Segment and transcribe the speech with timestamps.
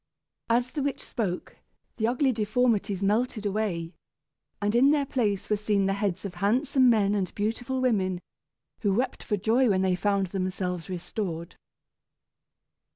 [0.49, 1.57] As the witch spoke,
[1.97, 3.93] the ugly deformities melted away,
[4.59, 8.19] and in their place were seen the heads of handsome men and beautiful women,
[8.79, 11.55] who wept for joy when they found themselves restored.